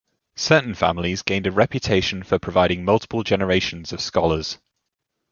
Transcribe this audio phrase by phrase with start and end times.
[0.35, 4.57] Certain families gained a reputation for providing multiple generations of scholars.